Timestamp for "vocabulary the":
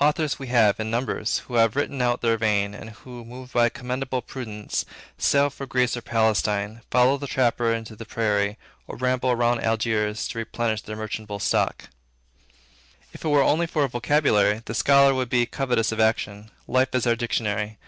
13.88-14.74